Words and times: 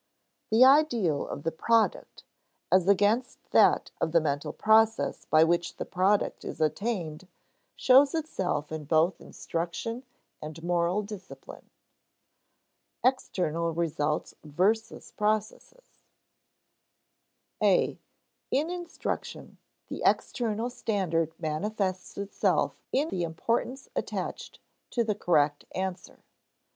The 0.49 0.65
ideal 0.65 1.27
of 1.27 1.43
the 1.43 1.51
product, 1.51 2.23
as 2.71 2.87
against 2.87 3.51
that 3.51 3.91
of 4.01 4.13
the 4.13 4.19
mental 4.19 4.51
process 4.51 5.25
by 5.25 5.43
which 5.43 5.75
the 5.77 5.85
product 5.85 6.43
is 6.43 6.59
attained, 6.59 7.27
shows 7.75 8.15
itself 8.15 8.71
in 8.71 8.85
both 8.85 9.21
instruction 9.21 10.01
and 10.41 10.63
moral 10.63 11.03
discipline. 11.03 11.69
[Sidenote: 13.03 13.13
External 13.13 13.73
results 13.75 14.33
versus 14.43 15.11
processes] 15.11 15.85
(a) 17.61 17.99
In 18.49 18.71
instruction, 18.71 19.59
the 19.87 20.01
external 20.03 20.71
standard 20.71 21.31
manifests 21.39 22.17
itself 22.17 22.81
in 22.91 23.09
the 23.09 23.21
importance 23.21 23.87
attached 23.95 24.57
to 24.89 25.03
the 25.03 25.13
"correct 25.13 25.65
answer." 25.75 26.23